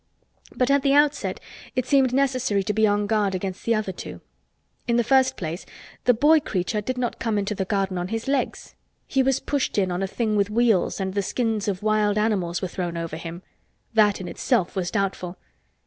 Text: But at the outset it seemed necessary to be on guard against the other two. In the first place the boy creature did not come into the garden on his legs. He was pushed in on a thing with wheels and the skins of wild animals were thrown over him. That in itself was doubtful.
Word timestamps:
But 0.55 0.71
at 0.71 0.81
the 0.81 0.95
outset 0.95 1.39
it 1.75 1.85
seemed 1.85 2.11
necessary 2.11 2.63
to 2.63 2.73
be 2.73 2.87
on 2.87 3.05
guard 3.05 3.35
against 3.35 3.65
the 3.65 3.75
other 3.75 3.91
two. 3.91 4.19
In 4.87 4.95
the 4.95 5.03
first 5.03 5.37
place 5.37 5.63
the 6.05 6.13
boy 6.15 6.39
creature 6.39 6.81
did 6.81 6.97
not 6.97 7.19
come 7.19 7.37
into 7.37 7.53
the 7.53 7.65
garden 7.65 7.99
on 7.99 8.07
his 8.07 8.27
legs. 8.27 8.73
He 9.05 9.21
was 9.21 9.39
pushed 9.39 9.77
in 9.77 9.91
on 9.91 10.01
a 10.01 10.07
thing 10.07 10.35
with 10.35 10.49
wheels 10.49 10.99
and 10.99 11.13
the 11.13 11.21
skins 11.21 11.67
of 11.67 11.83
wild 11.83 12.17
animals 12.17 12.63
were 12.63 12.67
thrown 12.67 12.97
over 12.97 13.15
him. 13.15 13.43
That 13.93 14.19
in 14.19 14.27
itself 14.27 14.75
was 14.75 14.89
doubtful. 14.89 15.37